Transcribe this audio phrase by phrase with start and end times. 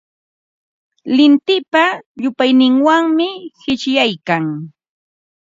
[1.15, 1.83] Lintipa
[2.21, 3.27] llupayninwanmi
[3.61, 4.43] qishyaykan.